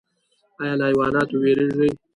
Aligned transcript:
ایا 0.61 0.73
له 0.79 0.85
حیواناتو 0.89 1.35
ویریږئ؟ 1.43 1.89